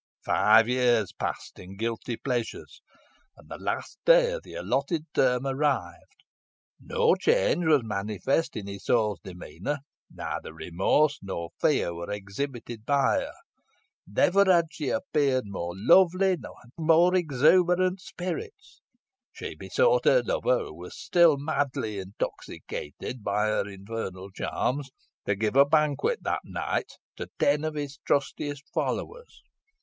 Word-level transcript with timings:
Five 0.25 0.67
years 0.67 1.13
passed 1.13 1.59
in 1.59 1.77
guilty 1.77 2.17
pleasures, 2.17 2.81
and 3.37 3.47
the 3.47 3.59
last 3.59 3.99
day 4.03 4.31
of 4.31 4.41
the 4.41 4.55
allotted 4.55 5.05
term 5.13 5.45
arrived. 5.45 6.23
No 6.79 7.13
change 7.13 7.65
was 7.67 7.83
manifest 7.83 8.55
in 8.55 8.67
Isole's 8.67 9.19
demeanour; 9.23 9.77
neither 10.09 10.55
remorse 10.55 11.19
nor 11.21 11.51
fear 11.61 11.93
were 11.93 12.09
exhibited 12.09 12.83
by 12.83 13.19
her. 13.19 13.33
Never 14.07 14.43
had 14.45 14.69
she 14.71 14.89
appeared 14.89 15.43
more 15.45 15.73
lovely, 15.75 16.29
never 16.35 16.47
in 16.47 16.47
higher 16.47 16.53
or 16.79 16.83
more 16.85 17.15
exuberant 17.15 18.01
spirits. 18.01 18.81
She 19.31 19.53
besought 19.53 20.05
her 20.05 20.23
lover, 20.23 20.63
who 20.63 20.75
was 20.77 20.97
still 20.97 21.37
madly 21.37 21.99
intoxicated 21.99 23.23
by 23.23 23.45
her 23.49 23.67
infernal 23.67 24.31
charms, 24.31 24.89
to 25.27 25.35
give 25.35 25.55
a 25.55 25.63
banquet 25.63 26.23
that 26.23 26.41
night 26.43 26.93
to 27.17 27.27
ten 27.37 27.63
of 27.63 27.75
his 27.75 27.99
trustiest 28.03 28.63
followers. 28.73 29.43